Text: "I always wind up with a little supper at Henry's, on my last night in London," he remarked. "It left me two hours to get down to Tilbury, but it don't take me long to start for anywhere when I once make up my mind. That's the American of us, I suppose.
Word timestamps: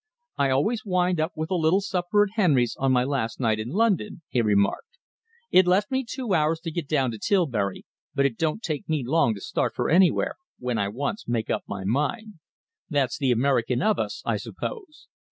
"I 0.35 0.49
always 0.49 0.83
wind 0.83 1.19
up 1.19 1.33
with 1.35 1.51
a 1.51 1.55
little 1.55 1.79
supper 1.79 2.23
at 2.23 2.29
Henry's, 2.33 2.75
on 2.75 2.91
my 2.91 3.03
last 3.03 3.39
night 3.39 3.59
in 3.59 3.67
London," 3.69 4.23
he 4.29 4.41
remarked. 4.41 4.97
"It 5.51 5.67
left 5.67 5.91
me 5.91 6.03
two 6.03 6.33
hours 6.33 6.59
to 6.61 6.71
get 6.71 6.87
down 6.87 7.11
to 7.11 7.19
Tilbury, 7.19 7.85
but 8.15 8.25
it 8.25 8.35
don't 8.35 8.63
take 8.63 8.89
me 8.89 9.03
long 9.05 9.35
to 9.35 9.41
start 9.41 9.75
for 9.75 9.91
anywhere 9.91 10.37
when 10.57 10.79
I 10.79 10.87
once 10.87 11.27
make 11.27 11.51
up 11.51 11.65
my 11.67 11.83
mind. 11.83 12.39
That's 12.89 13.19
the 13.19 13.29
American 13.29 13.83
of 13.83 13.99
us, 13.99 14.23
I 14.25 14.37
suppose. 14.37 15.07